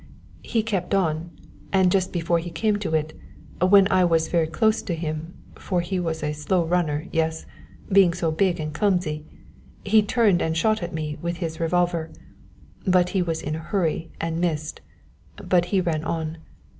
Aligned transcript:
He 0.41 0.63
kept 0.63 0.95
on, 0.95 1.29
and 1.71 1.91
just 1.91 2.11
before 2.11 2.39
he 2.39 2.49
came 2.49 2.77
to 2.77 2.95
it, 2.95 3.13
when 3.61 3.87
I 3.91 4.03
was 4.03 4.29
very 4.29 4.47
close 4.47 4.81
to 4.81 4.95
him, 4.95 5.35
for 5.53 5.81
he 5.81 5.99
was 5.99 6.23
a 6.23 6.33
slow 6.33 6.65
runner 6.65 7.05
yes? 7.11 7.45
being 7.87 8.15
so 8.15 8.31
big 8.31 8.59
and 8.59 8.73
clumsy, 8.73 9.25
he 9.83 10.01
turned 10.01 10.41
and 10.41 10.57
shot 10.57 10.81
at 10.81 10.91
me 10.91 11.19
with 11.21 11.37
his 11.37 11.59
revolver, 11.59 12.09
but 12.83 13.09
he 13.09 13.21
was 13.21 13.43
in 13.43 13.53
a 13.53 13.59
hurry 13.59 14.09
and 14.19 14.41
missed; 14.41 14.81
but 15.35 15.65
he 15.65 15.79
ran 15.79 16.03
on. 16.03 16.39